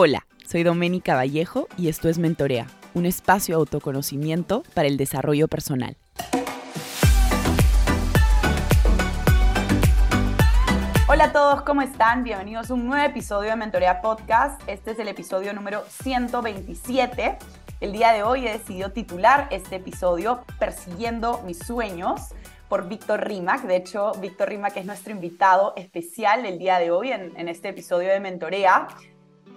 [0.00, 5.48] Hola, soy Doménica Vallejo y esto es Mentorea, un espacio de autoconocimiento para el desarrollo
[5.48, 5.96] personal.
[11.08, 12.22] Hola a todos, ¿cómo están?
[12.22, 14.62] Bienvenidos a un nuevo episodio de Mentorea Podcast.
[14.68, 17.36] Este es el episodio número 127.
[17.80, 22.20] El día de hoy he decidido titular este episodio Persiguiendo mis sueños
[22.68, 23.62] por Víctor Rimac.
[23.62, 27.70] De hecho, Víctor Rimac es nuestro invitado especial el día de hoy en, en este
[27.70, 28.86] episodio de Mentorea.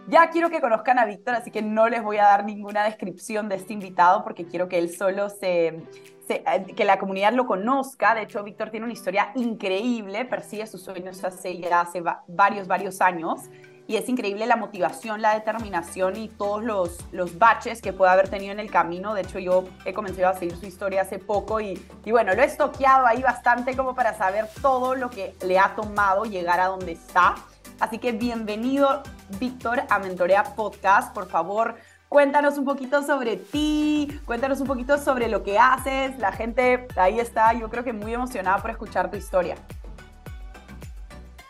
[0.08, 3.48] Ya quiero que conozcan a Víctor, así que no les voy a dar ninguna descripción
[3.50, 5.84] de este invitado porque quiero que él solo se,
[6.28, 6.44] se
[6.76, 8.16] que la comunidad lo conozca.
[8.16, 13.00] De hecho, Víctor tiene una historia increíble, persigue sus sueños hace ya hace varios, varios
[13.00, 13.42] años.
[13.88, 18.30] Y es increíble la motivación, la determinación y todos los, los baches que puede haber
[18.30, 19.14] tenido en el camino.
[19.14, 22.42] De hecho, yo he comenzado a seguir su historia hace poco y, y bueno, lo
[22.42, 26.68] he estoqueado ahí bastante como para saber todo lo que le ha tomado llegar a
[26.68, 27.36] donde está.
[27.82, 29.02] Así que bienvenido,
[29.40, 31.16] Víctor, a Mentorea Podcast.
[31.16, 31.78] Por favor,
[32.10, 36.16] cuéntanos un poquito sobre ti, cuéntanos un poquito sobre lo que haces.
[36.20, 39.56] La gente ahí está, yo creo que muy emocionada por escuchar tu historia.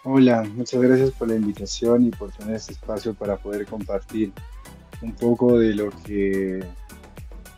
[0.06, 4.32] Hola, muchas gracias por la invitación y por tener este espacio para poder compartir
[5.02, 6.66] un poco de lo que,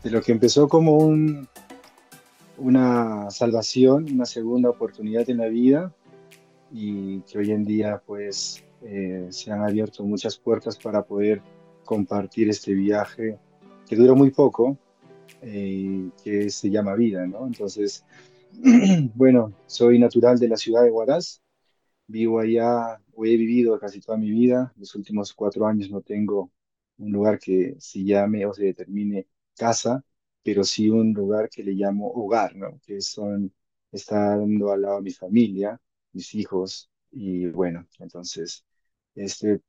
[0.02, 1.48] de lo que empezó como un,
[2.58, 5.94] una salvación, una segunda oportunidad en la vida
[6.74, 11.42] y que hoy en día pues eh, se han abierto muchas puertas para poder
[11.84, 13.40] compartir este viaje
[13.88, 14.78] que dura muy poco,
[15.42, 17.46] eh, que se llama vida, ¿no?
[17.48, 18.06] Entonces,
[19.16, 21.42] bueno, soy natural de la ciudad de Huaraz,
[22.08, 26.52] vivo allá, o he vivido casi toda mi vida, los últimos cuatro años no tengo
[26.98, 30.04] un lugar que se llame o se determine casa,
[30.44, 32.80] pero sí un lugar que le llamo hogar, ¿no?
[32.86, 33.54] Que son
[33.92, 35.80] estando al lado de mi familia,
[36.14, 38.66] mis hijos y bueno, entonces
[39.16, 39.62] este,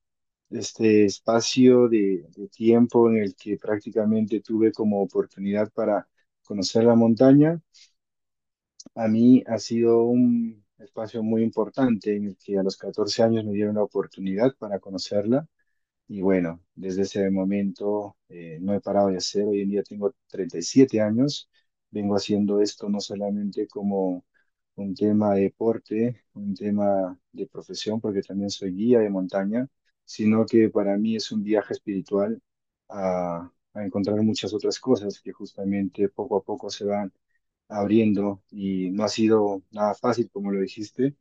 [0.50, 6.08] este espacio de, tiempo en el que prácticamente tuve como oportunidad para
[6.44, 7.60] conocer la montaña,
[8.94, 13.44] a mí ha sido un espacio muy importante en el que a los 14 años
[13.44, 15.48] me dieron la oportunidad para conocerla.
[16.08, 20.14] Y bueno, desde ese momento eh, no he parado de hacer, hoy en día tengo
[20.28, 21.50] 37 años,
[21.90, 24.24] vengo haciendo esto no solamente como
[24.76, 29.68] un tema de deporte, un tema de profesión, porque también soy guía de montaña,
[30.04, 32.40] sino que para mí es un viaje espiritual
[32.88, 37.12] a, encontrar muchas otras cosas que justamente poco a poco se van
[37.68, 41.16] abriendo y no ha sido nada fácil, como lo dijiste,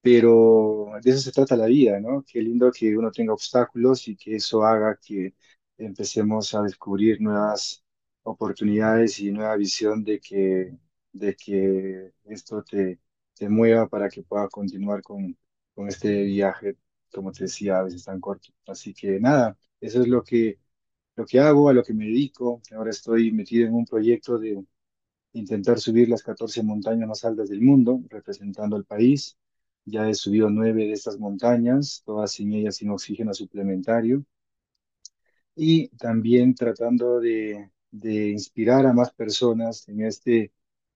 [0.00, 2.24] pero de eso se trata la vida, ¿no?
[2.26, 5.34] Qué lindo que uno tenga obstáculos y que eso haga que
[5.78, 7.84] empecemos a descubrir nuevas
[8.22, 10.76] oportunidades y nueva visión de que
[11.12, 13.00] de que esto te,
[13.34, 15.36] te mueva para que pueda continuar con,
[15.74, 16.76] con este viaje,
[17.12, 18.50] como te decía, a veces tan corto.
[18.66, 20.58] Así que nada, eso es lo que,
[21.16, 22.62] lo que hago, a lo que me dedico.
[22.76, 24.64] Ahora estoy metido en un proyecto de
[25.34, 29.36] intentar subir las 14 montañas más altas del mundo, representando al país.
[29.84, 34.24] Ya he subido nueve de estas montañas, todas sin ellas sin oxígeno suplementario.
[35.56, 40.52] Y también tratando de, de inspirar a más personas en este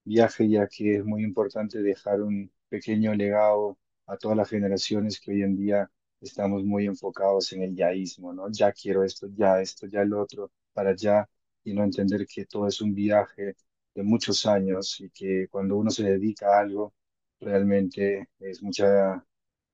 [0.07, 5.33] viaje, ya que es muy importante dejar un pequeño legado a todas las generaciones que
[5.33, 5.91] hoy en día
[6.21, 8.51] estamos muy enfocados en el yaísmo, ¿no?
[8.53, 11.29] Ya quiero esto, ya esto, ya el otro, para allá,
[11.65, 13.57] y no entender que todo es un viaje
[13.95, 16.95] de muchos años y que cuando uno se dedica a algo,
[17.41, 19.25] realmente es mucha,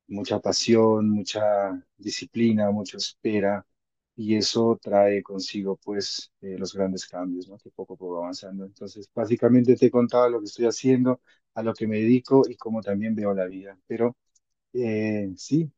[0.08, 3.66] mucha pasión, mucha disciplina, mucha espera,
[4.16, 7.56] y eso trae consigo pues eh, los grandes cambios, ¿no?
[7.58, 8.64] Que poco a poco avanzando.
[8.64, 11.20] Entonces, básicamente te he contado lo que estoy haciendo,
[11.54, 13.76] a lo que me dedico y cómo también veo la vida.
[13.86, 14.16] Pero
[14.72, 15.70] eh, sí,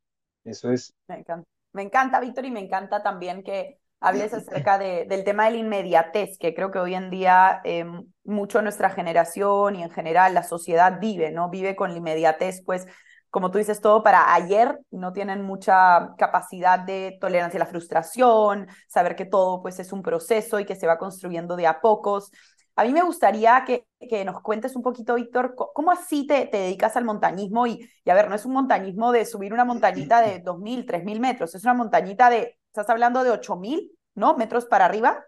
[0.45, 0.95] eso es.
[1.09, 5.47] Me encanta, me encanta, Víctor, y me encanta también que hables acerca de, del tema
[5.47, 7.85] de la inmediatez, que creo que hoy en día eh,
[8.25, 11.51] mucho nuestra generación y en general la sociedad vive, ¿no?
[11.51, 12.87] Vive con la inmediatez, pues
[13.35, 18.69] como tú dices, todo para ayer, no tienen mucha capacidad de tolerancia a la frustración,
[18.87, 22.31] saber que todo pues es un proceso y que se va construyendo de a pocos.
[22.77, 23.89] A mí me gustaría que,
[24.25, 28.15] nos cuentes un poquito, Víctor, cómo así te, te dedicas al montañismo y, y, a
[28.15, 31.75] ver, no es un montañismo de subir una montañita de 2.000, 3.000 metros, es una
[31.75, 34.37] montañita de, estás hablando de 8.000, ¿no?
[34.37, 35.27] Metros para arriba.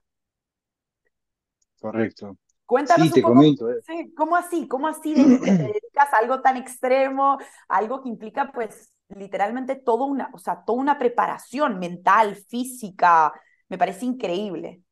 [1.80, 2.36] Correcto.
[2.66, 3.70] Cuéntanos sí, te un poco, comento.
[3.70, 3.82] eh.
[3.86, 4.68] sí, ¿cómo así?
[4.68, 9.76] ¿Cómo así de que te dedicas a algo tan extremo, algo que implica pues literalmente
[9.76, 13.32] toda una, o sea, toda una preparación mental, física?
[13.68, 14.82] Me parece increíble.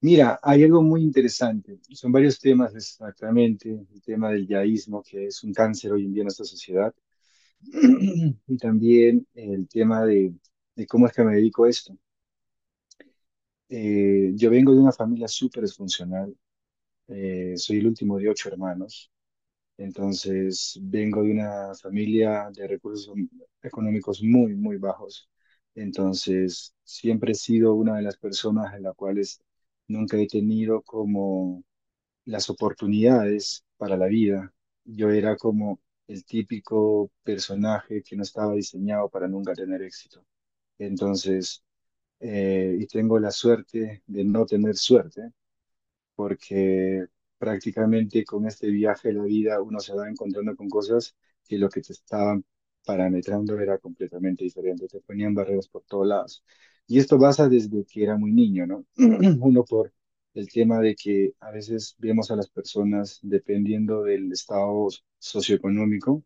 [0.00, 1.78] Mira, hay algo muy interesante.
[1.92, 3.70] Son varios temas exactamente.
[3.70, 6.94] El tema del yaísmo, que es un cáncer hoy en día en nuestra sociedad.
[8.48, 10.34] Y también el tema de,
[10.76, 11.96] de cómo es que me dedico a esto.
[13.68, 16.36] Eh, yo vengo de una familia súper disfuncional,
[17.08, 19.10] eh, soy el último de ocho hermanos,
[19.78, 23.14] entonces vengo de una familia de recursos
[23.62, 25.28] económicos muy, muy bajos,
[25.74, 29.40] entonces siempre he sido una de las personas en las cuales
[29.88, 31.64] nunca he tenido como
[32.26, 34.52] las oportunidades para la vida.
[34.84, 40.24] Yo era como el típico personaje que no estaba diseñado para nunca tener éxito.
[40.78, 41.63] Entonces,
[42.26, 45.30] eh, y tengo la suerte de no tener suerte,
[46.14, 47.06] porque
[47.38, 51.14] prácticamente con este viaje de la vida uno se va encontrando con cosas
[51.46, 52.44] que lo que te estaban
[52.86, 56.44] parametrando era completamente diferente, te ponían barreras por todos lados.
[56.86, 58.86] Y esto pasa desde que era muy niño, ¿no?
[59.40, 59.92] Uno por
[60.34, 64.88] el tema de que a veces vemos a las personas dependiendo del estado
[65.18, 66.24] socioeconómico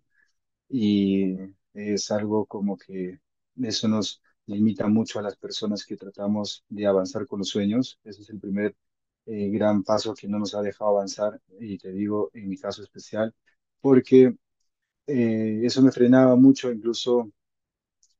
[0.68, 1.34] y
[1.74, 3.20] es algo como que
[3.62, 8.00] eso nos limita mucho a las personas que tratamos de avanzar con los sueños.
[8.04, 8.76] Ese es el primer
[9.26, 12.82] eh, gran paso que no nos ha dejado avanzar y te digo en mi caso
[12.82, 13.34] especial,
[13.80, 14.34] porque
[15.06, 17.32] eh, eso me frenaba mucho incluso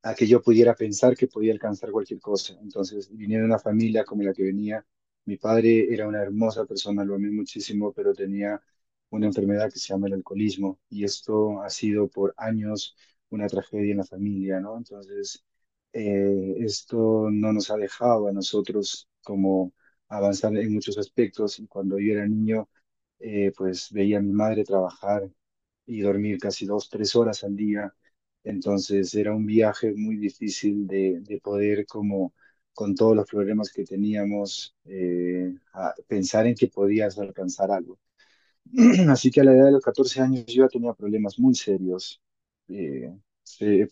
[0.03, 2.55] a que yo pudiera pensar que podía alcanzar cualquier cosa.
[2.63, 4.85] Entonces, viniendo de una familia como la que venía,
[5.25, 8.61] mi padre era una hermosa persona, lo amé muchísimo, pero tenía
[9.11, 12.97] una enfermedad que se llama el alcoholismo y esto ha sido por años
[13.31, 14.77] una tragedia en la familia, ¿no?
[14.79, 15.45] Entonces,
[15.93, 19.73] eh, esto no nos ha dejado a nosotros como
[20.09, 22.69] avanzar en muchos aspectos y cuando yo era niño,
[23.21, 25.31] eh, pues veía a mi madre trabajar
[25.87, 27.95] y dormir casi dos, tres horas al día.
[28.45, 32.35] Entonces era un viaje muy difícil de, de poder como
[32.75, 35.55] con todos los problemas que teníamos, eh,
[36.07, 37.99] pensar en que podías alcanzar algo.
[39.11, 42.21] Así que a la edad de los 14 años yo ya tenía problemas muy serios,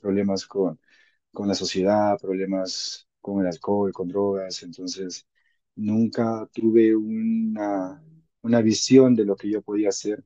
[0.01, 0.79] problemas con,
[1.37, 5.27] con la sociedad, problemas con el alcohol, con drogas, entonces
[5.77, 8.03] nunca tuve una,
[8.43, 10.25] una visión de lo que yo podía hacer.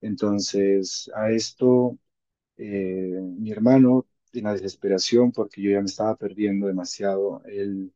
[0.00, 1.98] Entonces a esto
[2.58, 7.92] eh, mi hermano, en la desesperación, porque yo ya me estaba perdiendo demasiado, él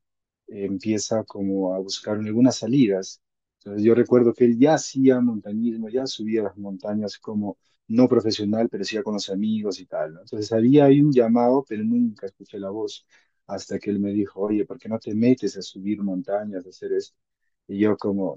[0.48, 3.22] eh, empieza como a buscar algunas salidas.
[3.60, 7.58] Entonces yo recuerdo que él ya hacía montañismo, ya subía las montañas como
[7.88, 10.20] no profesional, pero sí con los amigos y tal, ¿no?
[10.20, 13.06] Entonces había ahí un llamado, pero nunca escuché la voz
[13.46, 16.68] hasta que él me dijo, oye, ¿por qué no te metes a subir montañas, a
[16.70, 17.16] hacer esto?
[17.68, 18.36] Y yo como,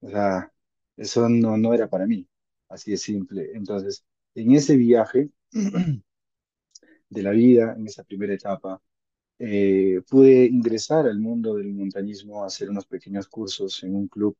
[0.00, 0.52] o sea,
[0.96, 2.28] eso no, no era para mí,
[2.68, 3.50] así de simple.
[3.54, 4.04] Entonces,
[4.34, 5.30] en ese viaje
[7.10, 8.80] de la vida, en esa primera etapa,
[9.38, 14.36] eh, pude ingresar al mundo del montañismo, hacer unos pequeños cursos en un club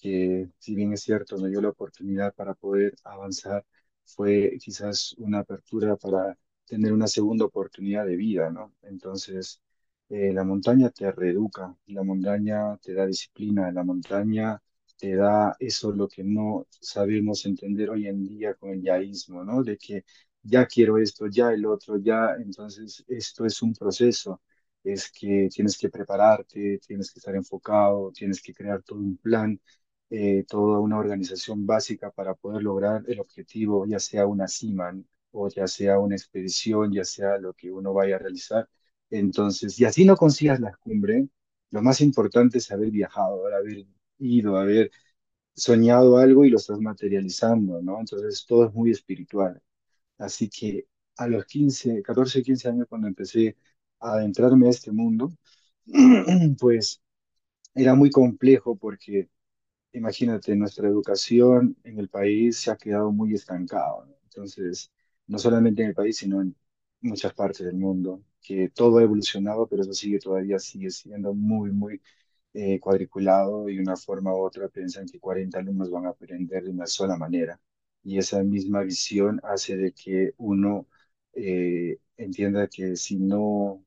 [0.00, 3.64] que, si bien es cierto, me dio la oportunidad para poder avanzar,
[4.04, 6.36] fue quizás una apertura para
[6.66, 8.74] tener una segunda oportunidad de vida, ¿no?
[8.82, 9.60] Entonces,
[10.08, 14.60] eh, la montaña te reeduca, la montaña te da disciplina, la montaña
[14.98, 19.62] te da eso lo que no sabemos entender hoy en día con el yaísmo, ¿no?
[19.62, 20.04] De que
[20.42, 24.40] ya quiero esto, ya el otro, ya, entonces esto es un proceso,
[24.82, 29.60] es que tienes que prepararte, tienes que estar enfocado, tienes que crear todo un plan,
[30.10, 34.92] eh, toda una organización básica para poder lograr el objetivo, ya sea una cima
[35.32, 38.68] o ya sea una expedición, ya sea lo que uno vaya a realizar.
[39.10, 41.28] Entonces, y así no consigas la cumbre,
[41.70, 43.86] lo más importante es haber viajado, haber
[44.18, 44.90] ido, haber
[45.54, 48.00] soñado algo y lo estás materializando, ¿no?
[48.00, 49.60] Entonces, todo es muy espiritual.
[50.18, 50.86] Así que
[51.16, 53.56] a los 15, 14, 15 años, cuando empecé
[54.00, 55.32] a adentrarme a este mundo,
[56.60, 57.02] pues
[57.74, 59.28] era muy complejo porque
[59.92, 64.04] imagínate, nuestra educación en el país se ha quedado muy estancada.
[64.06, 64.14] ¿no?
[64.24, 64.92] Entonces,
[65.26, 66.56] no solamente en el país, sino en
[67.00, 71.70] muchas partes del mundo, que todo ha evolucionado, pero eso sigue todavía, sigue siendo muy,
[71.72, 72.02] muy
[72.54, 76.70] eh, cuadriculado y una forma u otra piensan que 40 alumnos van a aprender de
[76.70, 77.60] una sola manera.
[78.02, 80.88] Y esa misma visión hace de que uno
[81.34, 83.84] eh, entienda que si no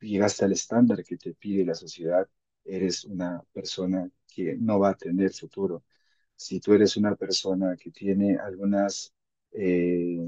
[0.00, 2.28] llegaste al estándar que te pide la sociedad,
[2.64, 4.10] eres una persona
[4.58, 5.84] no va a tener futuro.
[6.36, 9.12] Si tú eres una persona que tiene algunas,
[9.52, 10.18] eh,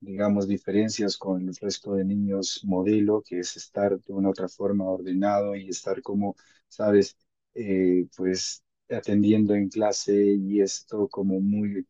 [0.00, 4.84] digamos, diferencias con el resto de niños modelo, que es estar de una otra forma
[4.84, 6.36] ordenado y estar como,
[6.68, 7.16] sabes,
[7.54, 11.86] eh, pues atendiendo en clase y esto como muy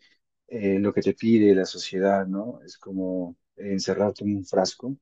[0.48, 2.60] eh, lo que te pide la sociedad, ¿no?
[2.64, 4.96] Es como encerrarte en un frasco.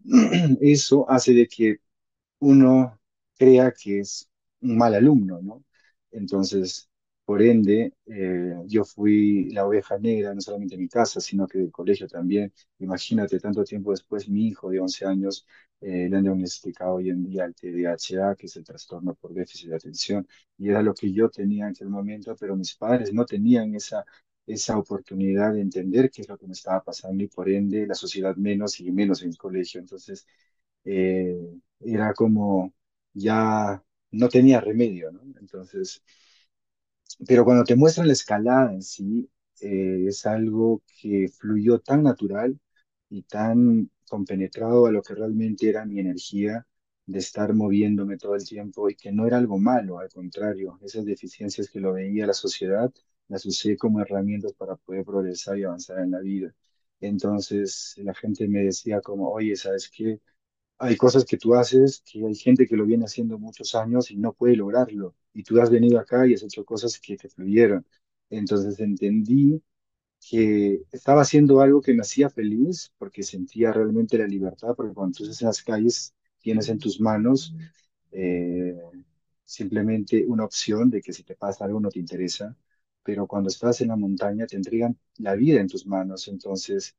[0.60, 1.78] Eso hace de que
[2.40, 3.00] uno
[3.38, 4.28] crea que es
[4.62, 5.64] un mal alumno, ¿no?
[6.12, 6.88] Entonces,
[7.24, 11.58] por ende, eh, yo fui la oveja negra, no solamente en mi casa, sino que
[11.58, 12.52] del colegio también.
[12.78, 15.46] Imagínate, tanto tiempo después, mi hijo de 11 años
[15.80, 19.70] eh, le han diagnosticado hoy en día el TDAH, que es el trastorno por déficit
[19.70, 20.26] de atención,
[20.58, 24.04] y era lo que yo tenía en aquel momento, pero mis padres no tenían esa,
[24.46, 27.94] esa oportunidad de entender qué es lo que me estaba pasando y por ende la
[27.94, 29.80] sociedad menos y menos en el colegio.
[29.80, 30.26] Entonces,
[30.84, 31.38] eh,
[31.80, 32.74] era como
[33.12, 35.22] ya no tenía remedio, ¿no?
[35.40, 36.02] Entonces,
[37.26, 42.58] pero cuando te muestran la escalada en sí, eh, es algo que fluyó tan natural
[43.08, 46.66] y tan compenetrado a lo que realmente era mi energía
[47.06, 51.04] de estar moviéndome todo el tiempo y que no era algo malo, al contrario, esas
[51.04, 52.92] deficiencias que lo veía la sociedad,
[53.28, 56.54] las usé como herramientas para poder progresar y avanzar en la vida.
[57.00, 60.20] Entonces la gente me decía como, oye, ¿sabes qué?
[60.80, 64.16] Hay cosas que tú haces que hay gente que lo viene haciendo muchos años y
[64.16, 65.14] no puede lograrlo.
[65.34, 67.86] Y tú has venido acá y has hecho cosas que te fluyeron.
[68.30, 69.62] Entonces entendí
[70.20, 75.16] que estaba haciendo algo que me hacía feliz porque sentía realmente la libertad, porque cuando
[75.18, 77.54] tú estás en las calles tienes en tus manos
[78.12, 78.76] eh,
[79.44, 82.56] simplemente una opción de que si te pasa algo no te interesa,
[83.02, 86.28] pero cuando estás en la montaña te entregan la vida en tus manos.
[86.28, 86.96] Entonces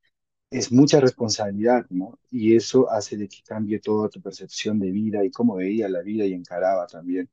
[0.52, 2.20] es mucha responsabilidad, ¿no?
[2.30, 6.02] Y eso hace de que cambie toda tu percepción de vida y cómo veía la
[6.02, 7.30] vida y encaraba también.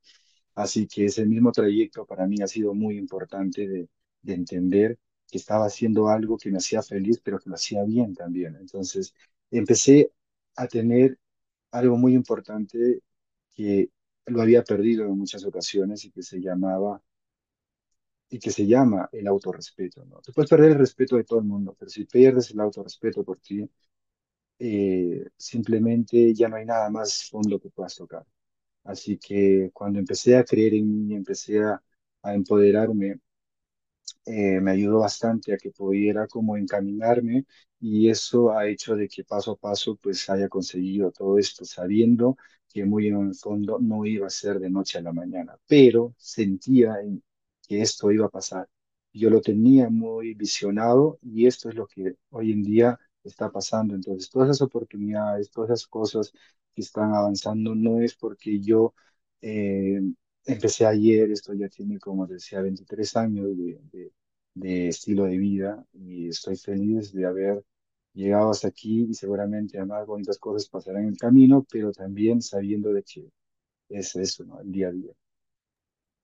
[0.54, 3.88] Así que ese mismo trayecto para mí ha sido muy importante de,
[4.22, 4.98] de entender
[5.30, 8.56] que estaba haciendo algo que me hacía feliz, pero que lo hacía bien también.
[8.56, 9.14] Entonces,
[9.50, 10.12] empecé
[10.56, 11.18] a tener
[11.72, 13.02] algo muy importante
[13.54, 13.90] que
[14.26, 17.02] lo había perdido en muchas ocasiones y que se llamaba
[18.30, 20.20] y que se llama el autorrespeto, ¿no?
[20.22, 23.38] Tú puedes perder el respeto de todo el mundo, pero si pierdes el autorrespeto por
[23.40, 23.68] ti,
[24.58, 28.24] eh, simplemente ya no hay nada más fondo que puedas tocar.
[28.84, 31.82] Así que cuando empecé a creer en mí, empecé a,
[32.22, 33.20] a empoderarme,
[34.26, 37.46] eh, me ayudó bastante a que pudiera como encaminarme
[37.80, 42.36] y eso ha hecho de que paso a paso pues haya conseguido todo esto sabiendo
[42.68, 46.14] que muy en el fondo no iba a ser de noche a la mañana, pero
[46.18, 47.22] sentía en,
[47.70, 48.68] que esto iba a pasar.
[49.14, 53.94] Yo lo tenía muy visionado y esto es lo que hoy en día está pasando.
[53.94, 56.32] Entonces, todas esas oportunidades, todas esas cosas
[56.74, 58.94] que están avanzando, no es porque yo
[59.42, 60.00] eh,
[60.46, 64.12] empecé ayer, esto ya tiene, como decía, 23 años de, de,
[64.54, 67.64] de estilo de vida y estoy feliz de haber
[68.14, 72.92] llegado hasta aquí y seguramente más bonitas cosas pasarán en el camino, pero también sabiendo
[72.92, 73.30] de que
[73.90, 74.60] es eso, ¿no?
[74.60, 75.12] El día a día.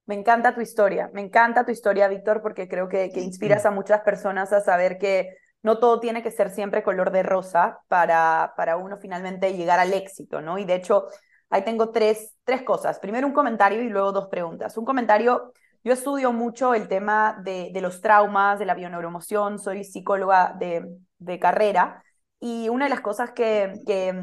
[0.07, 3.73] Me encanta tu historia, me encanta tu historia, Víctor, porque creo que, que inspiras a
[3.73, 8.55] muchas personas a saber que no todo tiene que ser siempre color de rosa para,
[8.57, 10.59] para uno finalmente llegar al éxito, ¿no?
[10.59, 11.09] Y de hecho,
[11.51, 13.01] ahí tengo tres, tres cosas.
[13.01, 14.77] Primero un comentario y luego dos preguntas.
[14.79, 19.83] Un comentario, yo estudio mucho el tema de, de los traumas, de la bioneuroemoción, soy
[19.83, 20.87] psicóloga de,
[21.19, 22.05] de carrera
[22.39, 24.15] y una de las cosas que, que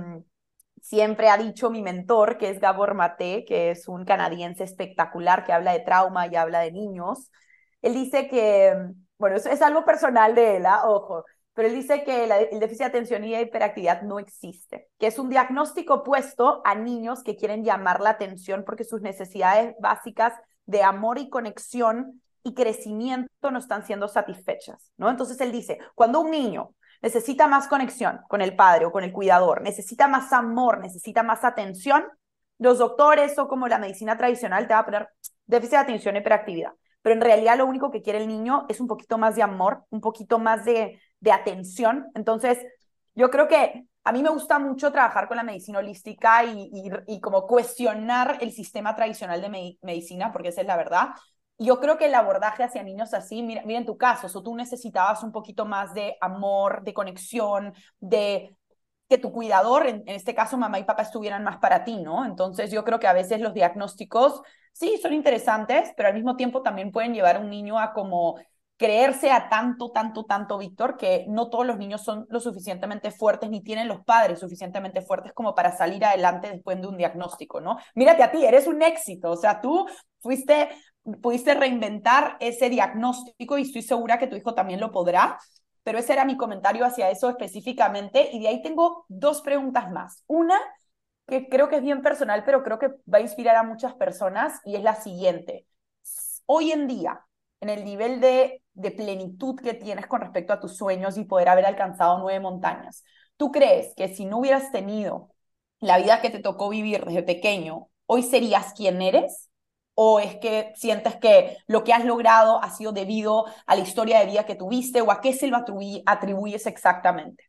[0.83, 5.53] siempre ha dicho mi mentor, que es Gabor Mate, que es un canadiense espectacular que
[5.53, 7.31] habla de trauma y habla de niños.
[7.81, 8.75] Él dice que,
[9.17, 10.81] bueno, eso es algo personal de él, ¿ah?
[10.85, 11.23] ojo,
[11.53, 15.29] pero él dice que el déficit de atención y hiperactividad no existe, que es un
[15.29, 20.33] diagnóstico puesto a niños que quieren llamar la atención porque sus necesidades básicas
[20.65, 25.09] de amor y conexión y crecimiento no están siendo satisfechas, ¿no?
[25.09, 29.11] Entonces él dice, cuando un niño necesita más conexión con el padre o con el
[29.11, 32.05] cuidador, necesita más amor, necesita más atención,
[32.57, 35.09] los doctores o como la medicina tradicional te va a poner
[35.45, 36.71] déficit de atención y hiperactividad.
[37.01, 39.83] Pero en realidad lo único que quiere el niño es un poquito más de amor,
[39.89, 42.07] un poquito más de, de atención.
[42.15, 42.57] Entonces,
[43.15, 46.89] yo creo que a mí me gusta mucho trabajar con la medicina holística y, y,
[47.07, 51.09] y como cuestionar el sistema tradicional de medicina, porque esa es la verdad
[51.57, 54.55] yo creo que el abordaje hacia niños así, mira, mira en tu caso, o tú
[54.55, 58.57] necesitabas un poquito más de amor, de conexión, de
[59.09, 62.25] que tu cuidador, en, en, este caso mamá y papá, estuvieran más para ti, ¿no?
[62.25, 64.41] Entonces yo creo que a veces los diagnósticos
[64.71, 68.37] sí son interesantes, pero al mismo tiempo también pueden llevar a un niño a como
[68.77, 73.49] creerse a tanto, tanto, tanto, Víctor, que no todos los niños son lo suficientemente fuertes
[73.49, 77.77] ni tienen los padres suficientemente fuertes como para salir adelante después de un diagnóstico, ¿no?
[77.95, 79.85] Mírate a ti, eres un éxito, o sea, tú
[80.19, 80.69] fuiste
[81.21, 85.39] pudiste reinventar ese diagnóstico y estoy segura que tu hijo también lo podrá.
[85.83, 88.29] Pero ese era mi comentario hacia eso específicamente.
[88.31, 90.23] Y de ahí tengo dos preguntas más.
[90.27, 90.57] Una
[91.27, 94.59] que creo que es bien personal, pero creo que va a inspirar a muchas personas
[94.65, 95.67] y es la siguiente.
[96.45, 97.25] Hoy en día,
[97.61, 101.49] en el nivel de, de plenitud que tienes con respecto a tus sueños y poder
[101.49, 103.03] haber alcanzado nueve montañas,
[103.37, 105.31] ¿tú crees que si no hubieras tenido
[105.79, 109.49] la vida que te tocó vivir desde pequeño, hoy serías quien eres?
[109.95, 114.19] ¿O es que sientes que lo que has logrado ha sido debido a la historia
[114.19, 115.57] de vida que tuviste o a qué se lo
[116.05, 117.45] atribuyes exactamente?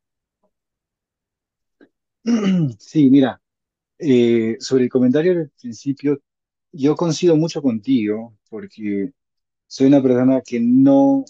[2.78, 3.40] Sí, mira,
[3.98, 6.20] Eh, sobre el comentario del principio,
[6.72, 9.12] yo coincido mucho contigo porque
[9.68, 11.24] soy una persona que no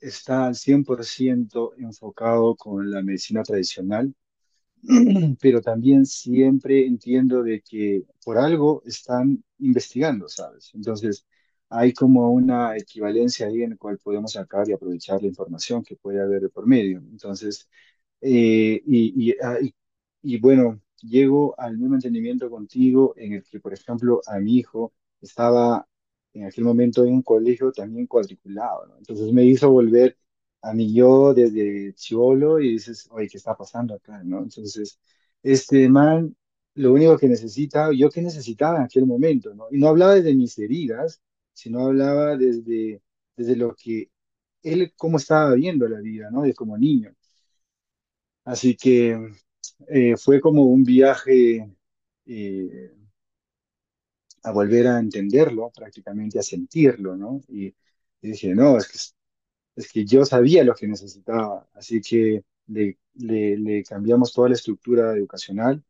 [0.00, 4.14] está al 100% enfocado con la medicina tradicional
[5.40, 10.70] pero también siempre entiendo de que por algo están investigando, ¿sabes?
[10.74, 11.26] Entonces,
[11.68, 15.96] hay como una equivalencia ahí en la cual podemos sacar y aprovechar la información que
[15.96, 16.98] puede haber por medio.
[16.98, 17.68] Entonces,
[18.20, 19.36] eh, y, y,
[20.22, 24.92] y- bueno, llego al mismo entendimiento contigo en el que, por ejemplo, a mi hijo
[25.20, 25.86] estaba
[26.32, 28.94] en aquel momento en un colegio también cuadriculado.
[28.98, 30.16] Entonces me hizo volver
[30.62, 34.38] a mí yo desde chivolo y dices, oye, ¿qué está pasando acá, no?
[34.42, 34.98] Entonces,
[35.42, 36.36] este man,
[36.74, 39.66] lo único que necesita, yo que necesitaba en aquel momento, ¿no?
[39.70, 41.20] Y no hablaba desde mis heridas,
[41.52, 43.02] sino hablaba desde,
[43.36, 44.10] desde lo que
[44.62, 46.42] él, cómo estaba viendo la vida, ¿no?
[46.42, 47.14] De como niño.
[48.44, 49.18] Así que
[49.88, 51.70] eh, fue como un viaje
[52.26, 52.92] eh,
[54.42, 57.40] a volver a entenderlo, prácticamente a sentirlo, ¿no?
[57.48, 57.66] Y,
[58.22, 58.98] y dije, no, es que,
[59.82, 65.14] es que yo sabía lo que necesitaba, así que le, le cambiamos toda la estructura
[65.16, 65.84] educacional.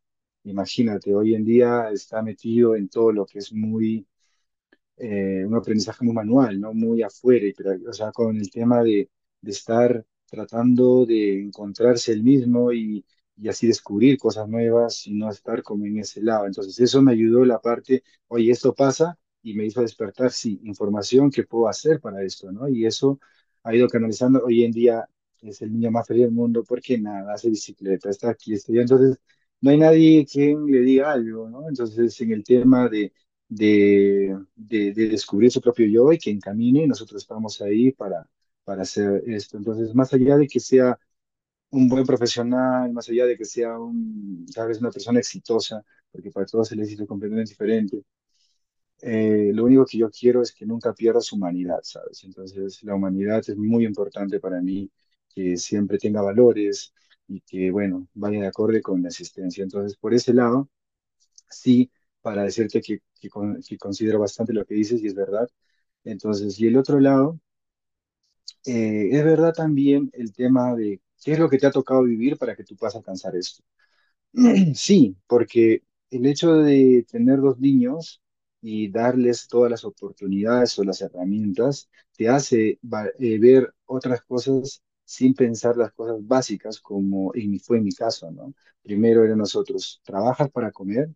[0.44, 4.06] Imagínate, hoy en día está metido en todo lo que es muy
[4.96, 6.74] eh, un aprendizaje muy manual, ¿no?
[6.74, 12.22] Muy afuera, pero, o sea, con el tema de, de estar tratando de encontrarse el
[12.22, 13.04] mismo y,
[13.36, 16.46] y así descubrir cosas nuevas y no estar como en ese lado.
[16.46, 21.30] Entonces, eso me ayudó la parte, oye, esto pasa y me hizo despertar, sí, información
[21.30, 22.68] que puedo hacer para esto, ¿no?
[22.68, 23.18] Y eso
[23.64, 24.42] ha ido canalizando.
[24.44, 25.08] Hoy en día
[25.42, 28.82] es el niño más feliz del mundo porque nada, hace bicicleta, está aquí, está allá.
[28.82, 29.18] Entonces,
[29.60, 31.68] no hay nadie quien le diga algo, ¿no?
[31.68, 33.12] Entonces, en el tema de
[33.48, 38.24] de, de, de descubrir su propio yo y que encamine, nosotros estamos ahí para,
[38.64, 39.56] para hacer esto.
[39.58, 40.96] Entonces, más allá de que sea
[41.70, 46.46] un buen profesional, más allá de que sea un, sabes, una persona exitosa, porque para
[46.46, 48.02] todos el éxito es completamente diferente,
[49.02, 52.22] eh, lo único que yo quiero es que nunca pierda su humanidad, ¿sabes?
[52.24, 54.90] Entonces, la humanidad es muy importante para mí,
[55.34, 56.92] que siempre tenga valores
[57.30, 59.64] y que, bueno, vaya de acorde con la existencia.
[59.64, 60.70] Entonces, por ese lado,
[61.50, 61.90] sí,
[62.22, 65.48] para decirte que, que, con- que considero bastante lo que dices y es verdad.
[66.04, 67.40] Entonces, y el otro lado,
[68.66, 72.36] eh, es verdad también el tema de qué es lo que te ha tocado vivir
[72.38, 73.62] para que tú puedas alcanzar esto.
[74.76, 78.22] Sí, porque el hecho de tener dos niños
[78.62, 82.80] y darles todas las oportunidades o las herramientas te hace
[83.20, 87.92] eh, ver otras cosas sin pensar las cosas básicas como en mi, fue en mi
[87.92, 88.54] caso, ¿no?
[88.82, 91.10] Primero era nosotros, ¿trabajas para comer?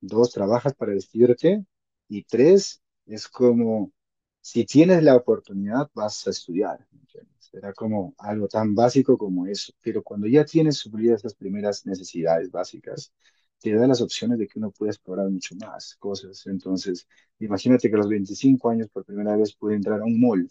[0.00, 1.64] Dos, trabajas para vestirte.
[2.08, 3.92] Y tres, es como,
[4.40, 6.86] si tienes la oportunidad, vas a estudiar.
[6.92, 7.50] ¿me entiendes?
[7.52, 9.72] Era como algo tan básico como eso.
[9.80, 13.12] Pero cuando ya tienes suplidas esas primeras necesidades básicas,
[13.60, 16.46] te da las opciones de que uno puede explorar mucho más cosas.
[16.46, 17.06] Entonces,
[17.40, 20.50] imagínate que a los 25 años por primera vez pude entrar a un mall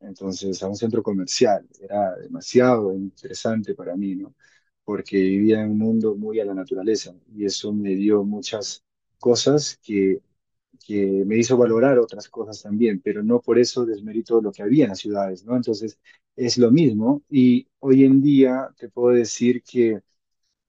[0.00, 1.66] entonces a un centro comercial.
[1.80, 4.34] Era demasiado interesante para mí, ¿no?
[4.84, 8.84] Porque vivía en un mundo muy a la naturaleza y eso me dio muchas
[9.18, 10.20] cosas que,
[10.86, 14.84] que me hizo valorar otras cosas también, pero no por eso desmerito lo que había
[14.84, 15.56] en las ciudades, ¿no?
[15.56, 15.98] Entonces
[16.36, 20.02] es lo mismo y hoy en día te puedo decir que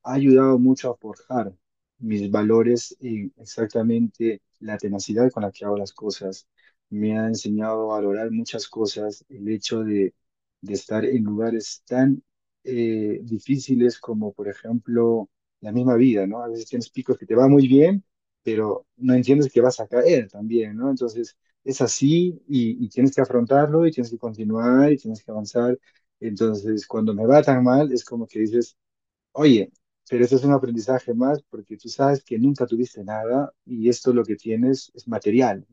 [0.04, 1.54] ha ayudado mucho a forjar
[2.00, 6.48] mis valores y exactamente la tenacidad con la que hago las cosas.
[6.89, 10.13] Me ha enseñado a valorar muchas cosas, el hecho de,
[10.62, 12.23] de estar en lugares tan
[12.63, 15.30] eh, difíciles como, por ejemplo,
[15.62, 16.41] la misma vida, ¿no?
[16.43, 18.04] A veces tienes picos que te va muy bien,
[18.43, 20.89] pero no entiendes que vas a caer también, ¿no?
[20.89, 25.78] Entonces, es así y, tienes que afrontarlo y tienes que continuar y tienes que avanzar.
[26.19, 28.78] Entonces, cuando me va tan mal, es como que dices,
[29.34, 29.71] Oye,
[30.10, 34.13] pero esto es un aprendizaje más porque tú sabes que nunca tuviste nada y esto
[34.13, 35.65] lo que tienes es material,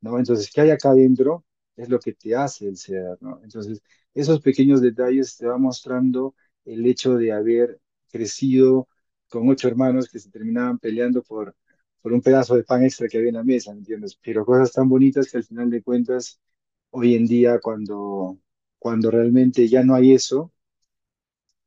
[0.00, 0.18] ¿no?
[0.18, 1.44] Entonces, ¿qué hay acá adentro?
[1.76, 3.40] Es lo que te hace el ser, ¿no?
[3.42, 3.82] Entonces,
[4.14, 6.34] esos pequeños detalles te van mostrando
[6.64, 7.80] el hecho de haber
[8.10, 8.88] crecido
[9.28, 11.54] con ocho hermanos que se terminaban peleando por,
[12.00, 14.16] por un pedazo de pan extra que había en la mesa, ¿me entiendes?
[14.22, 16.40] Pero cosas tan bonitas que al final de cuentas,
[16.90, 18.38] hoy en día, cuando,
[18.78, 20.52] cuando realmente ya no hay eso,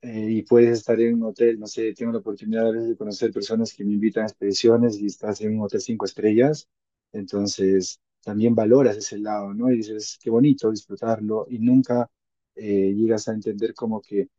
[0.02, 3.74] eh, y puedes estar en un hotel, no sé, tengo la oportunidad de conocer personas
[3.74, 6.68] que me invitan a expediciones y estás en un hotel cinco estrellas,
[7.12, 9.72] entonces también valoras ese lado, ¿no?
[9.72, 12.10] Y dices, qué bonito disfrutarlo y nunca
[12.56, 14.30] eh, llegas a entender como que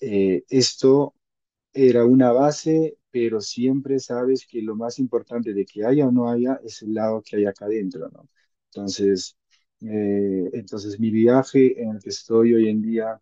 [0.00, 1.14] eh, esto
[1.72, 6.30] era una base, pero siempre sabes que lo más importante de que haya o no
[6.30, 8.28] haya es el lado que hay acá adentro, ¿no?
[8.66, 9.36] Entonces,
[9.82, 13.20] eh, entonces mi viaje en el que estoy hoy en día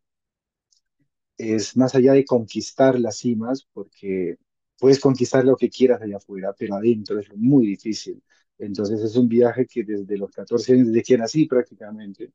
[1.39, 4.37] es más allá de conquistar las cimas, porque
[4.79, 8.23] puedes conquistar lo que quieras allá afuera, pero adentro es muy difícil.
[8.61, 12.33] Entonces es un viaje que desde los 14 años, desde que nací prácticamente,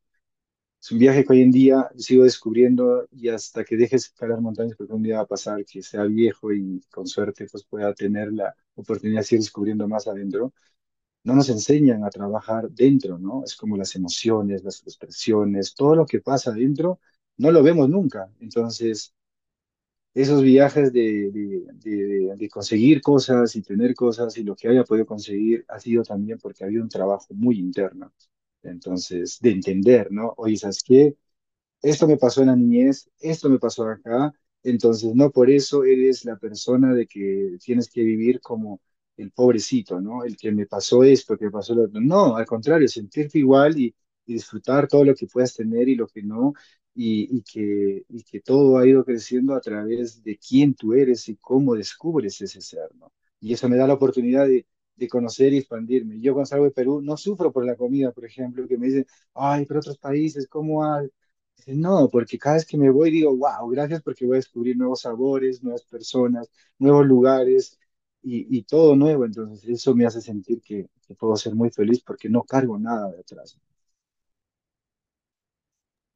[0.82, 4.76] es un viaje que hoy en día sigo descubriendo y hasta que dejes escalar montañas,
[4.78, 8.32] porque un día va a pasar que sea viejo y con suerte pues pueda tener
[8.34, 10.54] la oportunidad de seguir descubriendo más adentro,
[11.24, 13.44] no nos enseñan a trabajar dentro, ¿no?
[13.44, 17.00] Es como las emociones, las frustraciones, todo lo que pasa adentro,
[17.38, 18.32] no lo vemos nunca.
[18.40, 19.14] Entonces,
[20.16, 24.86] esos viajes de, de, de, de conseguir cosas y tener cosas y lo que haya
[24.86, 28.14] podido conseguir ha sido también porque ha habido un trabajo muy interno.
[28.64, 30.34] Entonces, de entender, ¿no?
[30.38, 31.18] Oye, ¿sabes qué?
[31.82, 36.26] esto me pasó en la niñez, esto me pasó acá, entonces no por eso eres
[36.26, 38.82] la persona de que tienes que vivir como
[39.18, 40.24] el pobrecito, ¿no?
[40.24, 42.02] El que me pasó esto, que me pasó lo otro.
[42.02, 43.96] No, al contrario, sentirte igual y,
[44.26, 46.54] y disfrutar todo lo que puedas tener y lo que no,
[46.94, 48.06] y, que,
[48.44, 52.94] todo ha ido creciendo a través de quién tú eres y cómo descubres ese ser,
[52.96, 53.12] ¿no?
[53.40, 56.20] Y eso me da la oportunidad de, de conocer y expandirme.
[56.20, 59.06] Yo cuando salgo de Perú no sufro por la comida, por ejemplo, que me dicen,
[59.34, 61.10] ay, pero otros países, ¿cómo hay?
[61.68, 65.02] No, porque cada vez que me voy digo, wow, gracias porque voy a descubrir nuevos
[65.02, 67.80] sabores, nuevas personas, nuevos lugares
[68.22, 69.26] y, todo nuevo.
[69.26, 73.58] Entonces eso me hace sentir que, puedo ser muy feliz porque no cargo nada detrás.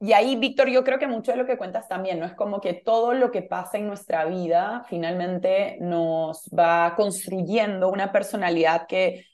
[0.01, 2.25] Y ahí, Víctor, yo creo que mucho de lo que cuentas también, ¿no?
[2.25, 8.12] Es como que todo lo que pasa en nuestra vida finalmente nos va construyendo una
[8.13, 9.25] personalidad que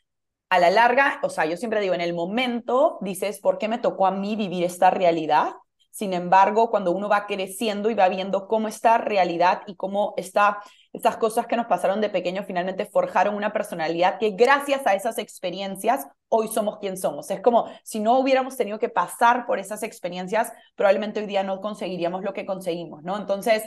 [0.50, 3.78] a la larga, o sea, yo siempre digo, en el momento dices, ¿por qué me
[3.78, 5.54] tocó a mí vivir esta realidad?
[5.92, 10.62] Sin embargo, cuando uno va creciendo y va viendo cómo esta realidad y cómo está,
[10.96, 15.18] estas cosas que nos pasaron de pequeño finalmente forjaron una personalidad que gracias a esas
[15.18, 17.30] experiencias hoy somos quien somos.
[17.32, 21.60] Es como si no hubiéramos tenido que pasar por esas experiencias, probablemente hoy día no
[21.60, 23.18] conseguiríamos lo que conseguimos, ¿no?
[23.18, 23.64] Entonces,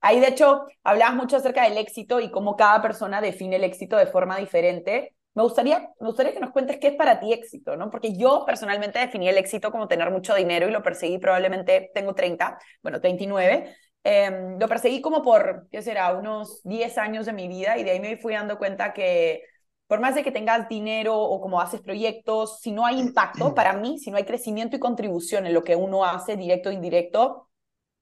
[0.00, 3.96] ahí de hecho hablabas mucho acerca del éxito y cómo cada persona define el éxito
[3.96, 5.14] de forma diferente.
[5.34, 7.90] Me gustaría, me gustaría que nos cuentes qué es para ti éxito, ¿no?
[7.90, 12.14] Porque yo personalmente definí el éxito como tener mucho dinero y lo perseguí probablemente, tengo
[12.14, 17.48] 30, bueno, 29, eh, lo perseguí como por, ¿qué será?, unos 10 años de mi
[17.48, 19.42] vida y de ahí me fui dando cuenta que
[19.86, 23.74] por más de que tengas dinero o como haces proyectos, si no hay impacto, para
[23.74, 27.50] mí, si no hay crecimiento y contribución en lo que uno hace, directo o indirecto,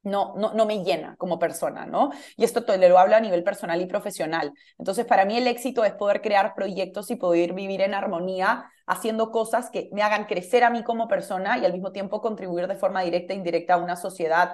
[0.02, 2.10] no, no, no me llena como persona, ¿no?
[2.36, 4.52] Y esto te lo hablo a nivel personal y profesional.
[4.78, 9.30] Entonces, para mí el éxito es poder crear proyectos y poder vivir en armonía haciendo
[9.30, 12.76] cosas que me hagan crecer a mí como persona y al mismo tiempo contribuir de
[12.76, 14.52] forma directa e indirecta a una sociedad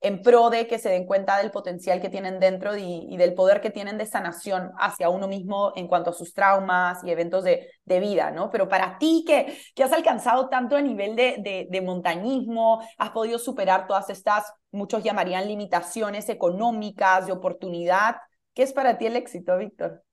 [0.00, 3.34] en pro de que se den cuenta del potencial que tienen dentro y, y, del
[3.34, 7.42] poder que tienen de sanación hacia uno mismo en cuanto a sus traumas y eventos
[7.42, 8.50] de, de vida, ¿no?
[8.50, 13.10] Pero para ti que, que has alcanzado tanto a nivel de, de, de, montañismo, has
[13.10, 18.16] podido superar todas estas, muchos llamarían limitaciones económicas, de oportunidad,
[18.54, 20.04] ¿qué es para ti el éxito, Víctor?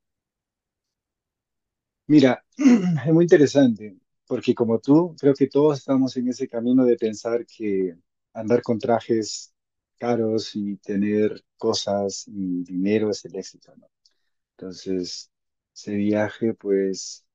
[2.07, 6.95] Mira, es muy interesante, porque como tú, creo que todos estamos en ese camino de
[6.97, 7.95] pensar que
[8.33, 9.54] andar con trajes
[9.97, 13.88] caros y tener cosas y dinero es el éxito, ¿no?
[14.58, 15.31] Entonces,
[15.75, 17.25] ese viaje, pues,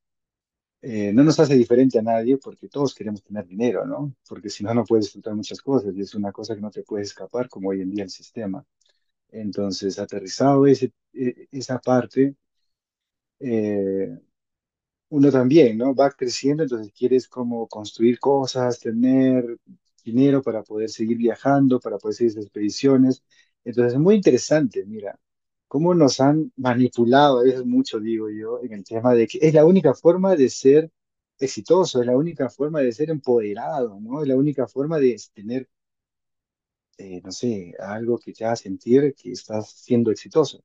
[0.82, 4.14] eh, no nos hace diferente a nadie porque todos queremos tener dinero, ¿no?
[4.28, 6.82] Porque si no, no puedes disfrutar muchas cosas y es una cosa que no te
[6.82, 8.64] puedes escapar como hoy en día el sistema.
[9.30, 12.36] Entonces, aterrizado ese, e- esa parte,
[13.40, 14.18] eh,
[15.10, 15.94] uno también, ¿no?
[15.94, 19.58] Va creciendo, entonces quieres como construir cosas, tener
[20.04, 23.22] dinero para poder seguir viajando, para poder seguir esas expediciones.
[23.64, 25.18] Entonces es muy interesante, mira,
[25.68, 29.64] cómo nos han manipulado, veces mucho digo yo, en el tema de que es la
[29.66, 30.90] única forma de ser
[31.38, 34.22] exitoso, es la única forma de ser empoderado, ¿no?
[34.22, 35.68] Es la única forma de tener,
[36.98, 40.62] eh, no sé, algo que te haga sentir que estás siendo exitoso.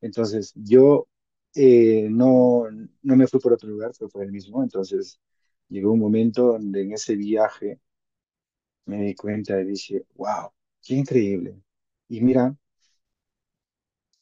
[0.00, 1.08] Entonces, yo
[1.54, 2.64] eh, no,
[3.02, 4.62] no me fui por otro lugar, fue por el mismo.
[4.62, 5.20] Entonces,
[5.68, 7.80] llegó un momento donde en ese viaje
[8.86, 10.50] me di cuenta y dije, wow,
[10.82, 11.60] qué increíble.
[12.08, 12.56] Y mira,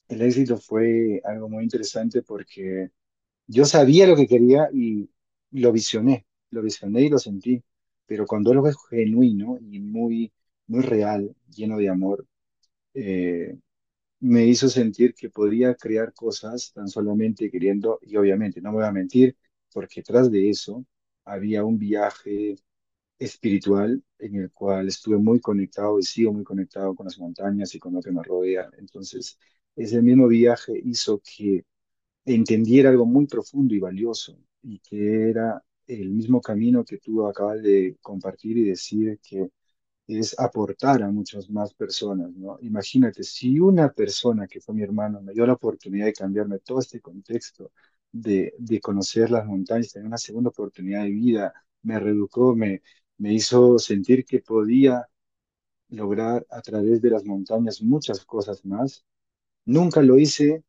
[0.08, 2.90] el éxito fue algo muy interesante porque
[3.46, 5.10] yo sabía lo que quería y
[5.52, 7.62] lo visioné, lo visioné y lo sentí.
[8.06, 10.32] Pero cuando algo es genuino y muy,
[10.68, 12.26] muy real, lleno de amor,
[12.94, 13.58] eh,
[14.20, 18.86] me hizo sentir que podía crear cosas tan solamente queriendo, y obviamente no me voy
[18.86, 19.36] a mentir,
[19.72, 20.86] porque tras de eso
[21.24, 22.56] había un viaje
[23.18, 27.78] espiritual en el cual estuve muy conectado y sigo muy conectado con las montañas y
[27.78, 28.70] con lo que me rodea.
[28.78, 29.38] Entonces,
[29.76, 31.64] ese mismo viaje hizo que
[32.24, 37.62] entendiera algo muy profundo y valioso, y que era el mismo camino que tú acabas
[37.62, 39.50] de compartir y decir que
[40.06, 42.58] es aportar a muchas más personas, ¿no?
[42.62, 46.80] Imagínate, si una persona que fue mi hermano me dio la oportunidad de cambiarme todo
[46.80, 47.72] este contexto,
[48.12, 52.82] de, de conocer las montañas, tener una segunda oportunidad de vida, me reeducó, me,
[53.18, 55.08] me hizo sentir que podía
[55.90, 59.04] lograr a través de las montañas muchas cosas más.
[59.66, 60.64] Nunca lo hice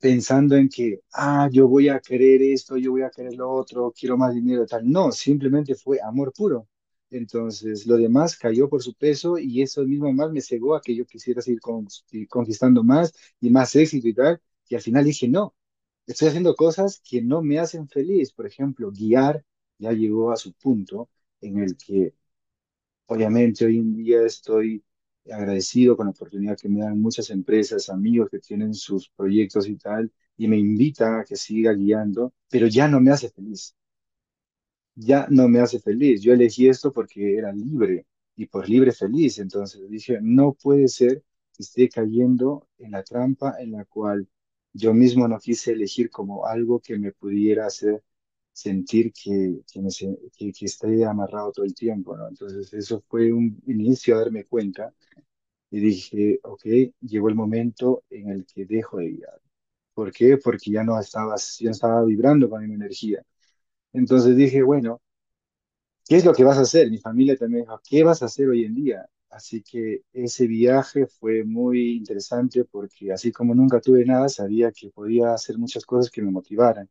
[0.00, 3.92] pensando en que, ah, yo voy a querer esto, yo voy a querer lo otro,
[3.98, 4.90] quiero más dinero, tal.
[4.90, 6.66] No, simplemente fue amor puro.
[7.10, 10.94] Entonces, lo demás cayó por su peso y eso mismo más me cegó a que
[10.94, 11.86] yo quisiera seguir con-
[12.28, 14.40] conquistando más y más éxito y tal.
[14.68, 15.54] Y al final dije, no,
[16.06, 18.32] estoy haciendo cosas que no me hacen feliz.
[18.32, 19.44] Por ejemplo, guiar
[19.80, 22.14] ya llegó a su punto en el que
[23.06, 24.82] Obviamente hoy en día estoy
[25.30, 29.76] agradecido con la oportunidad que me dan muchas empresas, amigos que tienen sus proyectos y
[29.76, 33.74] tal, y me invitan a que siga guiando, pero ya no me hace feliz,
[34.94, 36.22] ya no me hace feliz.
[36.22, 41.22] Yo elegí esto porque era libre y por libre feliz, entonces dije, no puede ser
[41.52, 44.28] que esté cayendo en la trampa en la cual
[44.72, 48.02] yo mismo no quise elegir como algo que me pudiera hacer
[48.52, 49.90] sentir que, que, me,
[50.36, 52.28] que, que estoy amarrado todo el tiempo, ¿no?
[52.28, 54.94] Entonces eso fue un inicio a darme cuenta
[55.70, 56.62] y dije, ok,
[57.02, 59.40] llegó el momento en el que dejo de guiar.
[59.94, 60.38] ¿Por qué?
[60.38, 63.24] Porque ya no estaba, ya estaba vibrando con mi energía.
[63.92, 65.00] Entonces dije, bueno,
[66.08, 66.90] ¿qué es lo que vas a hacer?
[66.90, 69.08] Mi familia también dijo, ¿qué vas a hacer hoy en día?
[69.30, 74.90] Así que ese viaje fue muy interesante porque así como nunca tuve nada, sabía que
[74.90, 76.88] podía hacer muchas cosas que me motivaran.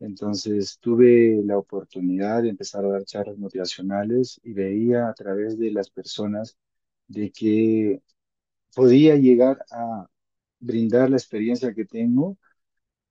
[0.00, 5.70] Entonces tuve la oportunidad de empezar a dar charlas motivacionales y veía a través de
[5.70, 6.56] las personas
[7.08, 8.02] de que
[8.74, 10.08] podía llegar a
[10.60, 12.38] brindar la experiencia que tengo,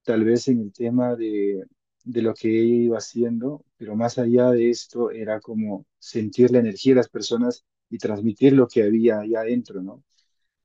[0.04, 1.66] tal vez en el tema de,
[2.04, 6.94] de lo que iba haciendo, pero más allá de esto era como sentir la energía
[6.94, 10.04] de las personas y transmitir lo que había allá adentro, ¿no?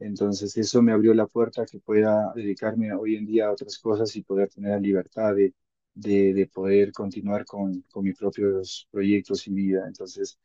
[0.01, 3.79] Entonces eso me abrió la puerta a que pueda dedicarme hoy en día a otras
[3.79, 5.55] cosas y poder tener la libertad de,
[6.01, 9.85] de, de poder continuar con, con mis propios proyectos y vida.
[9.87, 10.39] Entonces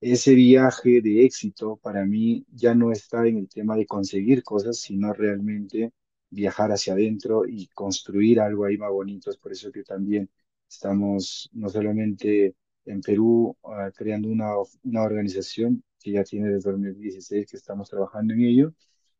[0.00, 4.78] ese viaje de éxito para mí ya no está en el tema de conseguir cosas,
[4.78, 5.92] sino realmente
[6.30, 9.30] viajar hacia adentro y construir algo ahí más bonito.
[9.30, 10.30] Es por eso que también
[10.68, 14.50] estamos no solamente en Perú ah, creando una,
[14.84, 18.74] una organización que ya tiene desde 2016 que estamos trabajando en ello,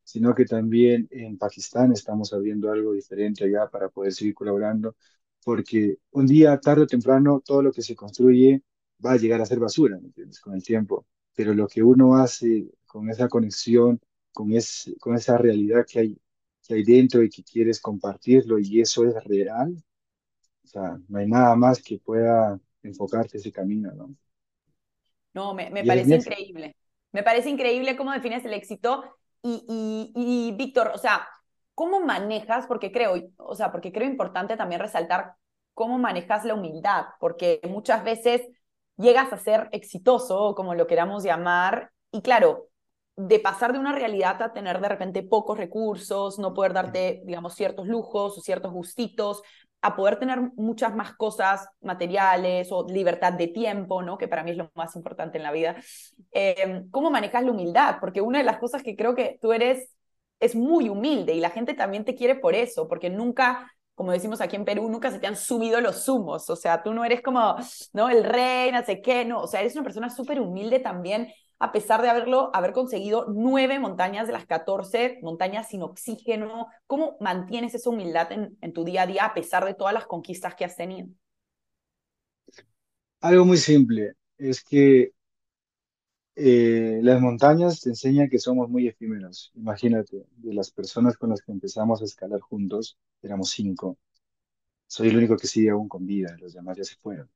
[0.05, 4.96] sino que también en Pakistán estamos abriendo algo diferente allá para poder seguir colaborando,
[5.47, 8.63] porque un día, tarde o temprano, todo lo que se construye
[9.05, 10.41] va a llegar a ser basura, ¿me entiendes?
[10.41, 11.07] Con el tiempo.
[11.37, 14.01] Pero lo que uno hace con esa conexión,
[14.33, 16.19] con, es, con esa realidad que hay,
[16.67, 19.77] que hay dentro y que quieres compartirlo y eso es real,
[20.65, 24.17] o sea, no hay nada más que pueda enfocarte ese camino, ¿no?
[25.33, 26.77] No, me, me parece increíble.
[27.13, 29.05] Me parece increíble cómo defines el éxito.
[29.43, 31.29] Y, y, y Víctor, o sea,
[31.77, 32.67] ¿cómo manejas?
[32.67, 35.35] Porque creo, o sea, porque creo importante también resaltar
[35.75, 38.41] cómo manejas la humildad, porque muchas veces
[38.97, 42.71] llegas a ser exitoso, como lo queramos llamar, y claro,
[43.15, 47.55] de pasar de una realidad a tener de repente pocos recursos, no poder darte, digamos,
[47.55, 49.43] ciertos lujos o ciertos gustitos,
[49.83, 54.17] a poder tener muchas más cosas materiales o libertad de tiempo, ¿no?
[54.17, 55.77] Que para mí es lo más importante en la vida.
[56.33, 57.97] Eh, ¿Cómo manejas la humildad?
[58.01, 59.96] Porque una de las cosas que creo que tú eres
[60.40, 64.42] es muy humilde y la gente también te quiere por eso, porque nunca como decimos
[64.42, 67.22] aquí en Perú, nunca se te han subido los humos, o sea, tú no eres
[67.22, 67.57] como,
[67.94, 68.11] ¿no?
[68.11, 71.72] El rey, no sé qué, no, o sea, eres una persona súper humilde también, a
[71.72, 76.66] pesar de haberlo, haber conseguido nueve montañas de las 14 montañas sin oxígeno.
[76.87, 80.07] ¿Cómo mantienes esa humildad en, en tu día a día a pesar de todas las
[80.07, 81.09] conquistas que has tenido?
[83.20, 85.12] Algo muy simple, es que
[86.37, 89.53] eh, las montañas te enseñan que somos muy efímeros.
[89.55, 93.99] Imagínate, de las personas con las que empezamos a escalar juntos, éramos cinco.
[94.88, 97.31] Soy el único que sigue aún con vida, los demás ya se fueron.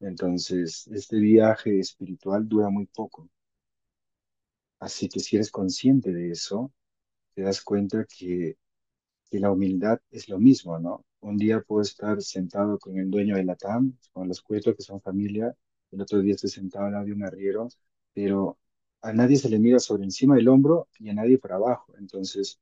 [0.00, 3.28] Entonces, este viaje espiritual dura muy poco.
[4.78, 6.72] Así que si eres consciente de eso,
[7.34, 8.58] te das cuenta que,
[9.30, 11.04] que la humildad es lo mismo, ¿no?
[11.20, 14.82] Un día puedo estar sentado con el dueño de la TAM, con los cuetos que
[14.82, 15.54] son familia,
[15.92, 17.68] el otro día estoy sentado al lado de un arriero,
[18.14, 18.58] pero
[19.02, 21.94] a nadie se le mira sobre encima del hombro y a nadie por abajo.
[21.98, 22.60] Entonces,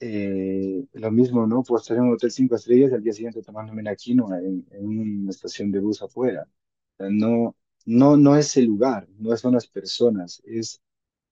[0.00, 1.62] eh, lo mismo, ¿no?
[1.62, 4.66] Puedo estar en un hotel cinco estrellas y al día siguiente tomándome una quinoa en,
[4.70, 6.48] en una estación de bus afuera.
[6.94, 10.80] O sea, no, no, no es el lugar, no son las personas, es,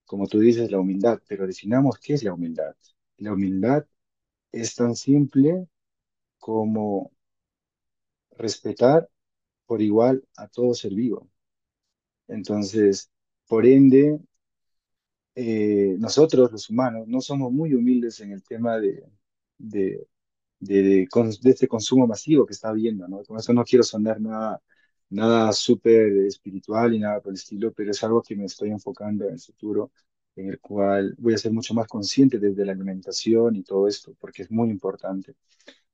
[0.06, 2.76] como tú dices, la humildad, pero definamos qué es la humildad.
[3.18, 3.86] La humildad
[4.52, 5.68] es tan simple
[6.38, 7.12] como
[8.38, 9.08] respetar
[9.66, 11.28] por igual a todo ser vivo.
[12.28, 13.10] Entonces,
[13.48, 14.18] por ende,
[15.34, 19.04] eh, nosotros los humanos no somos muy humildes en el tema de,
[21.44, 23.22] este consumo masivo que está habiendo, ¿no?
[23.24, 24.62] Con eso no quiero sonar nada,
[25.10, 29.26] nada súper espiritual y nada por el estilo, pero es algo que me estoy enfocando
[29.26, 29.92] en el futuro,
[30.36, 34.14] en el cual voy a ser mucho más consciente desde la alimentación y todo esto,
[34.18, 35.36] porque es muy importante.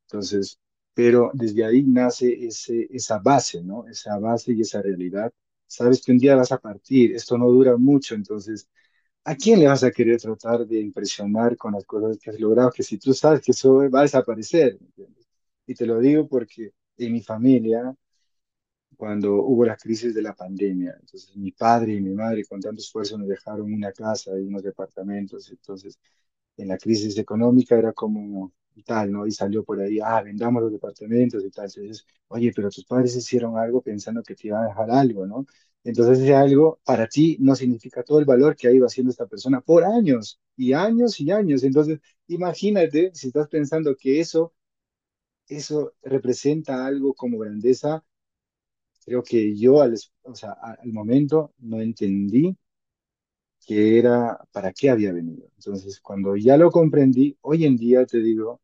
[0.07, 0.59] Entonces,
[0.95, 3.87] pero desde ahí nace ese, esa base, ¿no?
[3.89, 5.33] Esa base y esa realidad.
[5.75, 8.69] Sabes que un día vas a partir, esto no dura mucho, entonces
[9.25, 12.71] ¿A quién le vas a querer tratar de impresionar con las cosas que has logrado?
[12.73, 15.27] Que si tú sabes que eso va a desaparecer, ¿me entiendes?
[15.67, 17.95] Y te lo digo porque en mi familia,
[18.97, 22.81] cuando hubo la crisis de la pandemia, entonces mi padre y mi madre con tanto
[22.81, 25.99] esfuerzo nos dejaron una casa y unos departamentos, entonces
[26.57, 29.27] en la crisis económica era como y tal, ¿no?
[29.27, 31.67] Y salió por ahí, ah, vendamos los departamentos y tal.
[31.67, 35.47] Entonces, oye, pero tus padres hicieron algo pensando que te iban a dejar algo, ¿no?
[35.85, 39.27] Entonces ese algo para ti no significa todo el valor que ha ido haciendo esta
[39.27, 41.65] persona por años y años y años.
[41.65, 44.55] Entonces, imagínate si estás pensando que eso,
[45.49, 48.05] eso representa algo como grandeza.
[49.05, 52.57] Creo que yo al, o sea, al momento no entendí
[53.67, 55.49] que era, para qué había venido.
[55.57, 58.61] Entonces, cuando ya lo comprendí, hoy en día te digo,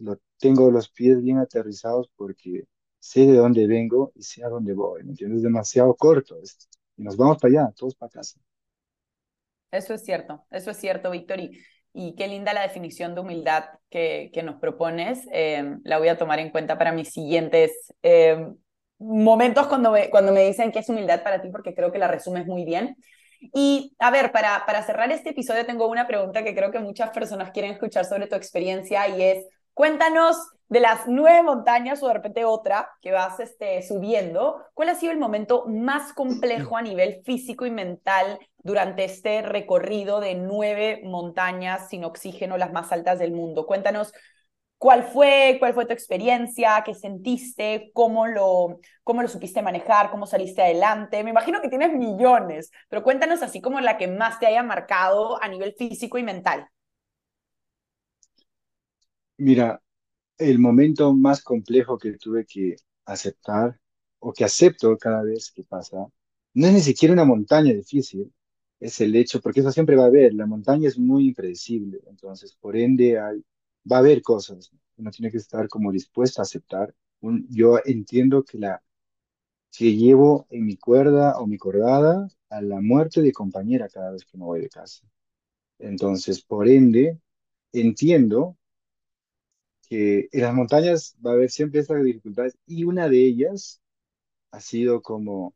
[0.00, 2.64] lo, tengo los pies bien aterrizados porque
[2.98, 5.38] sé de dónde vengo y sé a dónde voy, ¿me entiendes?
[5.38, 6.66] Es demasiado corto esto.
[6.96, 8.38] Y nos vamos para allá, todos para casa.
[9.70, 11.40] Eso es cierto, eso es cierto, Víctor.
[11.40, 11.58] Y,
[11.92, 15.26] y qué linda la definición de humildad que, que nos propones.
[15.32, 18.46] Eh, la voy a tomar en cuenta para mis siguientes eh,
[18.98, 22.08] momentos cuando me, cuando me dicen qué es humildad para ti, porque creo que la
[22.08, 22.96] resumes muy bien.
[23.40, 27.10] Y a ver, para, para cerrar este episodio tengo una pregunta que creo que muchas
[27.10, 29.46] personas quieren escuchar sobre tu experiencia y es,
[29.78, 30.36] cuéntanos
[30.68, 35.12] de las nueve montañas o de repente otra que vas este, subiendo, ¿cuál ha sido
[35.12, 41.88] el momento más complejo a nivel físico y mental durante este recorrido de nueve montañas
[41.88, 43.66] sin oxígeno, las más altas del mundo?
[43.66, 44.12] Cuéntanos
[44.78, 46.82] ¿Cuál fue, cuál fue tu experiencia?
[46.84, 47.90] ¿Qué sentiste?
[47.94, 50.10] ¿Cómo lo, ¿Cómo lo supiste manejar?
[50.10, 51.22] ¿Cómo saliste adelante?
[51.22, 55.40] Me imagino que tienes millones, pero cuéntanos así como la que más te haya marcado
[55.40, 56.68] a nivel físico y mental.
[59.38, 59.82] Mira,
[60.38, 63.80] el momento más complejo que tuve que aceptar
[64.20, 66.08] o que acepto cada vez que pasa,
[66.54, 68.32] no es ni siquiera una montaña difícil,
[68.80, 72.54] es el hecho, porque eso siempre va a haber, la montaña es muy impredecible, entonces
[72.60, 76.94] por ende va a haber cosas, uno tiene que estar como dispuesto a aceptar.
[77.50, 78.82] Yo entiendo que la
[79.72, 84.24] que llevo en mi cuerda o mi cordada a la muerte de compañera cada vez
[84.24, 85.06] que me voy de casa.
[85.80, 87.20] Entonces, por ende,
[87.72, 88.57] entiendo
[89.88, 93.80] que en las montañas va a haber siempre estas dificultades y una de ellas
[94.52, 95.54] ha sido como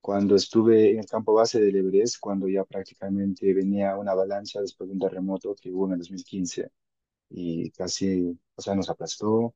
[0.00, 4.88] cuando estuve en el campo base del Everest, cuando ya prácticamente venía una avalancha después
[4.88, 6.70] de un terremoto que hubo en el 2015
[7.30, 9.54] y casi, o sea, nos aplastó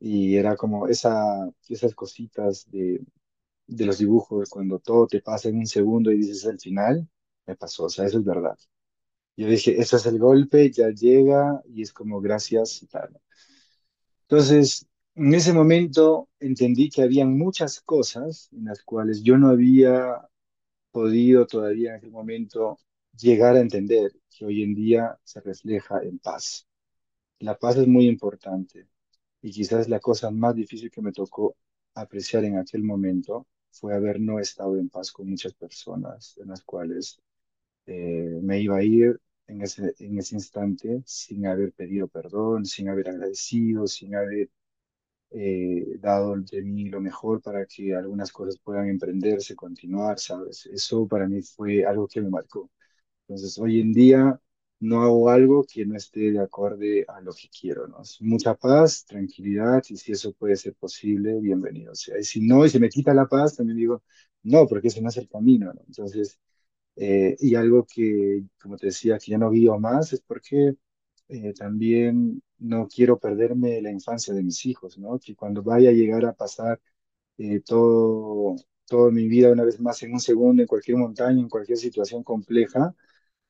[0.00, 3.00] y era como esa, esas cositas de,
[3.68, 7.08] de los dibujos, cuando todo te pasa en un segundo y dices al final,
[7.46, 8.58] me pasó, o sea, eso es verdad.
[9.40, 13.18] Yo dije, ese es el golpe, ya llega y es como gracias y tal.
[14.28, 20.28] Entonces, en ese momento entendí que habían muchas cosas en las cuales yo no había
[20.90, 22.78] podido todavía en aquel momento
[23.18, 26.66] llegar a entender que hoy en día se refleja en paz.
[27.38, 28.88] La paz es muy importante
[29.40, 31.56] y quizás la cosa más difícil que me tocó
[31.94, 36.62] apreciar en aquel momento fue haber no estado en paz con muchas personas en las
[36.62, 37.18] cuales
[37.86, 39.18] eh, me iba a ir
[39.50, 44.50] en ese, en ese instante sin haber pedido perdón, sin haber agradecido, sin haber
[45.30, 50.66] eh, dado de mí lo mejor para que algunas cosas puedan emprenderse, continuar, ¿sabes?
[50.66, 52.70] Eso para mí fue algo que me marcó.
[53.28, 54.40] Entonces, hoy en día
[54.80, 58.02] no hago algo que no esté de acorde a lo que quiero, ¿no?
[58.20, 62.18] Mucha paz, tranquilidad, y si eso puede ser posible, bienvenido sea.
[62.18, 64.02] Y si no, y se me quita la paz, también digo,
[64.42, 65.82] no, porque ese no es el camino, ¿no?
[65.86, 66.38] Entonces,
[67.00, 70.76] eh, y algo que, como te decía, que ya no guío más, es porque
[71.28, 75.18] eh, también no quiero perderme la infancia de mis hijos, ¿no?
[75.20, 76.80] Que cuando vaya a llegar a pasar
[77.38, 81.48] eh, todo, toda mi vida una vez más en un segundo, en cualquier montaña, en
[81.48, 82.94] cualquier situación compleja,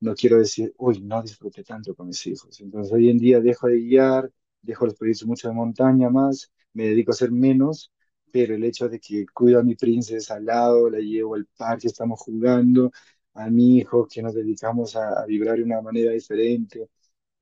[0.00, 2.60] no quiero decir, uy, no disfruté tanto con mis hijos.
[2.60, 4.30] Entonces hoy en día dejo de guiar,
[4.62, 7.92] dejo los proyectos mucho de montaña más, me dedico a hacer menos,
[8.32, 11.88] pero el hecho de que cuido a mi princesa al lado, la llevo al parque,
[11.88, 12.90] estamos jugando,
[13.34, 16.88] a mi hijo, que nos dedicamos a, a vibrar de una manera diferente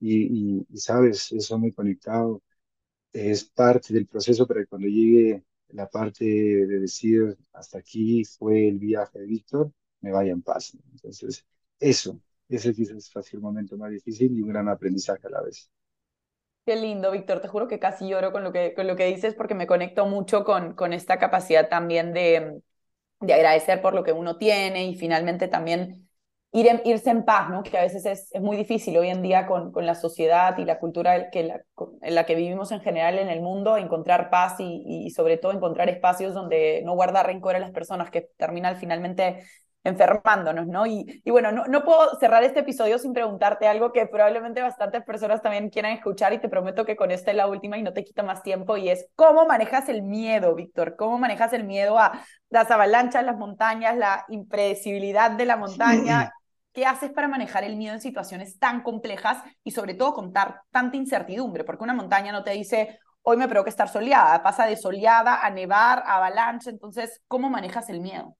[0.00, 2.42] y, sabes, eso muy conectado,
[3.12, 8.78] es parte del proceso que cuando llegue la parte de decir hasta aquí fue el
[8.78, 10.76] viaje de Víctor, me vaya en paz.
[10.92, 11.44] Entonces,
[11.80, 15.70] eso, ese quizás sido el momento más difícil y un gran aprendizaje a la vez.
[16.64, 17.40] Qué lindo, Víctor.
[17.40, 20.04] Te juro que casi lloro con lo que, con lo que dices porque me conecto
[20.06, 22.60] mucho con, con esta capacidad también de,
[23.20, 26.08] de agradecer por lo que uno tiene y finalmente también
[26.52, 27.62] ir irse en paz, ¿no?
[27.62, 30.64] que a veces es, es, muy difícil hoy en día con, con la sociedad y
[30.64, 31.62] la cultura que la,
[32.00, 35.52] en la que vivimos en general en el mundo, encontrar paz y, y, sobre todo
[35.52, 39.44] encontrar espacios donde no guardar rencor a las personas que terminan finalmente
[39.88, 40.86] enfermándonos, ¿no?
[40.86, 45.02] Y, y bueno, no, no, puedo cerrar este episodio sin preguntarte algo que probablemente bastantes
[45.04, 47.92] personas también quieran escuchar y te prometo que con esta es la última y no
[47.92, 50.96] te quita más tiempo y es ¿cómo manejas el miedo, Víctor?
[50.96, 52.20] ¿Cómo manejas el miedo a
[52.50, 56.32] las avalanchas, las montañas, la impredecibilidad de la montaña?
[56.72, 60.96] ¿Qué haces para manejar el miedo en situaciones tan complejas y sobre todo contar tanta
[60.96, 61.64] incertidumbre?
[61.64, 65.50] Porque una montaña no te dice, hoy me provoca estar soleada, pasa de soleada a
[65.50, 68.36] nevar, a avalancha, entonces, ¿cómo manejas el miedo?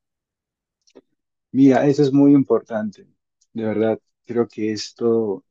[1.53, 3.07] Mira, eso es muy importante,
[3.53, 5.44] de verdad, creo que esto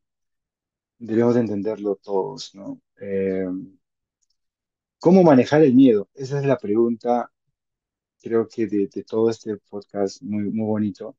[1.00, 2.80] debemos de entenderlo todos, ¿no?
[3.00, 3.46] Eh,
[5.00, 6.10] ¿cómo manejar el miedo?
[6.14, 7.32] Esa es la pregunta,
[8.22, 11.18] creo que de, de todo este podcast muy, muy bonito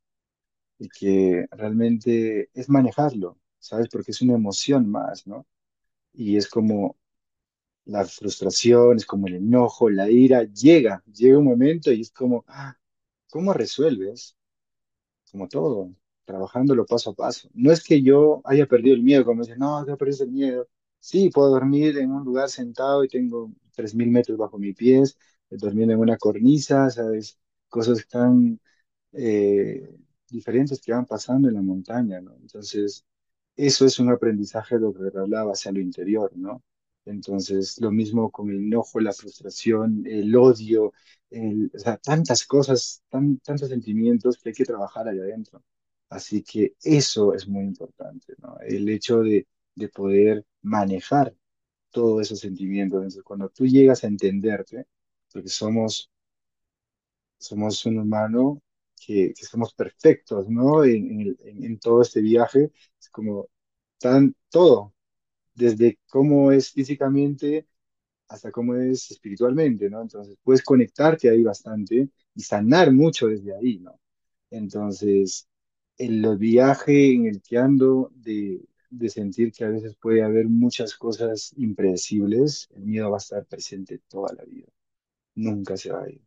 [0.79, 3.89] y que realmente es manejarlo, ¿sabes?
[3.91, 5.47] Porque es una emoción más, ¿no?
[6.15, 6.99] Y es como
[7.87, 12.45] la frustración, es como el enojo, la ira, llega, llega un momento y es como,
[12.49, 12.77] ah,
[13.31, 14.38] ¿cómo resuelves?
[15.33, 15.93] Como todo,
[16.25, 17.49] trabajándolo paso a paso.
[17.55, 20.69] No es que yo haya perdido el miedo, como dicen, no, que perdiste el miedo.
[21.01, 25.17] Sí, puedo dormir en un lugar sentado y tengo 3.000 metros bajo mis pies,
[25.51, 27.39] dormir en una cornisa, ¿sabes?
[27.69, 28.61] Cosas tan
[29.13, 29.97] eh,
[30.31, 32.35] diferentes que van pasando en la montaña, ¿no?
[32.37, 33.05] Entonces,
[33.57, 36.63] eso es un aprendizaje de lo que hablaba hacia lo interior, ¿no?
[37.09, 40.93] Entonces, lo mismo con el enojo, la frustración, el odio,
[41.31, 45.63] el, o sea, tantas cosas, tan, tantos sentimientos que hay que trabajar allá adentro.
[46.11, 48.57] Así que eso es muy importante, ¿no?
[48.61, 51.35] El hecho de, de poder manejar
[51.91, 52.99] todos esos sentimientos.
[52.99, 54.87] Entonces, cuando tú llegas a entenderte,
[55.33, 56.11] porque somos,
[57.39, 58.63] somos un humano
[58.97, 60.85] que, que somos perfectos, ¿no?
[60.85, 63.49] En, en, en, todo este viaje, es como
[63.99, 64.95] tan todo,
[65.59, 67.67] desde cómo es físicamente
[68.29, 70.03] hasta cómo es espiritualmente, ¿no?
[70.03, 74.01] Entonces puedes conectarte ahí bastante y sanar mucho desde ahí, ¿no?
[74.51, 75.49] Entonces,
[75.99, 80.95] el viaje en el que ando de, de sentir que a veces puede haber muchas
[80.97, 84.69] cosas impredecibles, el miedo va a estar presente toda la vida,
[85.35, 86.23] nunca se va a ir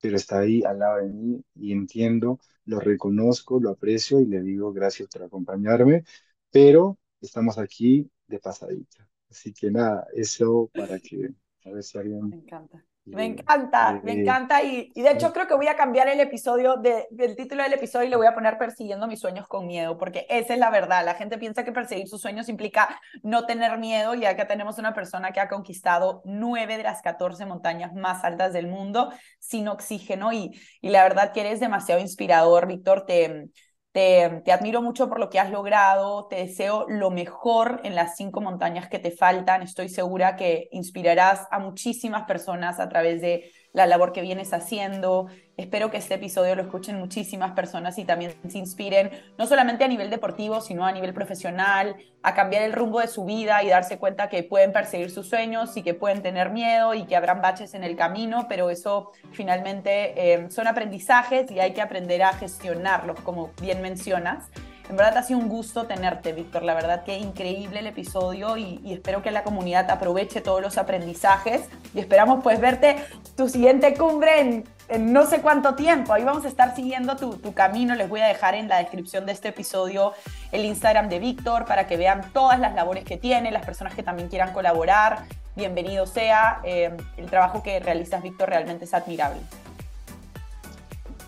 [0.00, 4.42] pero está ahí al lado de mí y entiendo, lo reconozco, lo aprecio y le
[4.42, 6.04] digo gracias por acompañarme,
[6.52, 9.08] pero estamos aquí de pasadita.
[9.30, 11.30] Así que nada, eso para que
[11.64, 12.28] a ver si alguien...
[12.28, 12.84] Me encanta.
[13.04, 16.76] Me encanta, me encanta y, y, de hecho creo que voy a cambiar el episodio
[16.76, 19.98] de, del título del episodio y le voy a poner persiguiendo mis sueños con miedo,
[19.98, 21.04] porque esa es la verdad.
[21.04, 24.94] La gente piensa que perseguir sus sueños implica no tener miedo y acá tenemos una
[24.94, 30.32] persona que ha conquistado nueve de las 14 montañas más altas del mundo sin oxígeno
[30.32, 33.04] y, y la verdad que eres demasiado inspirador, Víctor.
[33.04, 33.48] Te,
[33.92, 38.40] te, admiro mucho por lo que has logrado, te deseo lo mejor en las cinco
[38.40, 39.62] montañas que te faltan.
[39.62, 45.28] Estoy segura que inspirarás a muchísimas personas a través de la labor que vienes haciendo.
[45.56, 49.88] Espero que este episodio lo escuchen muchísimas personas y también se inspiren, no solamente a
[49.88, 53.98] nivel deportivo, sino a nivel profesional, a cambiar el rumbo de su vida y darse
[53.98, 57.74] cuenta que pueden perseguir sus sueños y que pueden tener miedo y que habrán baches
[57.74, 63.20] en el camino, pero eso finalmente eh, son aprendizajes y hay que aprender a gestionarlos,
[63.20, 64.50] como bien mencionas.
[64.88, 66.62] En verdad ha sido un gusto tenerte, Víctor.
[66.62, 70.76] La verdad que increíble el episodio y, y, espero que la comunidad aproveche todos los
[70.76, 71.62] aprendizajes
[71.94, 72.96] y esperamos pues verte
[73.36, 76.12] tu siguiente cumbre en, en no sé cuánto tiempo.
[76.12, 77.94] Ahí vamos a estar siguiendo tu, tu, camino.
[77.94, 80.12] Les voy a dejar en la descripción de este episodio
[80.50, 84.02] el Instagram de Víctor para que vean todas las labores que tiene, las personas que
[84.02, 85.24] también quieran colaborar.
[85.56, 86.60] Bienvenido sea.
[86.64, 89.40] Eh, el trabajo que realizas, Víctor, realmente es admirable.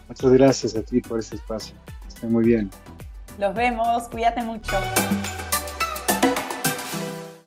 [0.08, 1.74] Muchas gracias a ti por este espacio.
[2.06, 2.70] Estoy muy bien.
[3.38, 4.76] Los vemos, cuídate mucho.